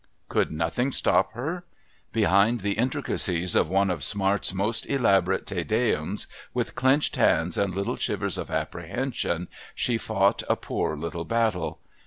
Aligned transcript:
Could 0.29 0.51
nothing 0.51 0.91
stop 0.91 1.33
her? 1.33 1.63
Behind 2.11 2.61
the 2.61 2.71
intricacies 2.73 3.53
of 3.53 3.69
one 3.69 3.91
of 3.91 4.01
Smart's 4.01 4.51
most 4.51 4.87
elaborate 4.89 5.45
"Te 5.45 5.63
Deums," 5.63 6.25
with 6.55 6.73
clenched 6.73 7.17
hands 7.17 7.55
and 7.55 7.75
little 7.75 7.97
shivers 7.97 8.39
of 8.39 8.49
apprehension, 8.49 9.47
she 9.75 9.99
fought 9.99 10.41
a 10.49 10.55
poor 10.55 10.97
little 10.97 11.23
battle. 11.23 11.81